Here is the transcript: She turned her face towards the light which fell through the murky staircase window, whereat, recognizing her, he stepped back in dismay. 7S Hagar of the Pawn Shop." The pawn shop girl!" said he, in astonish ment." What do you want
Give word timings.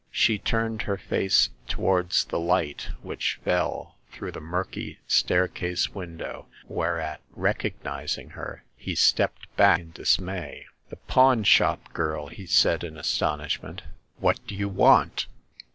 She 0.09 0.39
turned 0.39 0.81
her 0.81 0.97
face 0.97 1.49
towards 1.67 2.25
the 2.25 2.39
light 2.39 2.89
which 3.03 3.39
fell 3.43 3.99
through 4.11 4.31
the 4.31 4.39
murky 4.41 4.97
staircase 5.05 5.93
window, 5.93 6.47
whereat, 6.67 7.21
recognizing 7.35 8.31
her, 8.31 8.63
he 8.75 8.95
stepped 8.95 9.55
back 9.57 9.79
in 9.79 9.91
dismay. 9.91 10.65
7S 10.65 10.65
Hagar 10.65 10.69
of 10.69 10.89
the 10.89 10.89
Pawn 10.89 10.89
Shop." 10.89 10.89
The 10.89 11.13
pawn 11.13 11.43
shop 11.87 11.93
girl!" 11.93 12.27
said 12.47 12.81
he, 12.81 12.87
in 12.87 12.97
astonish 12.97 13.61
ment." 13.61 13.83
What 14.19 14.43
do 14.47 14.55
you 14.55 14.69
want 14.69 15.27